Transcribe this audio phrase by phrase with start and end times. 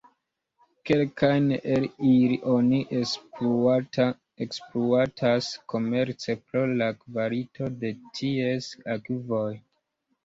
[0.89, 7.93] Kelkajn el ili oni ekspluatas komerce pro la kvalito de
[8.23, 9.49] ties akvoj.